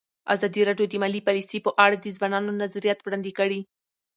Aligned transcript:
ازادي 0.33 0.61
راډیو 0.69 0.87
د 0.89 0.93
مالي 1.01 1.21
پالیسي 1.27 1.57
په 1.65 1.71
اړه 1.83 1.95
د 1.99 2.07
ځوانانو 2.17 2.57
نظریات 2.63 2.99
وړاندې 3.01 3.31
کړي. 3.39 3.59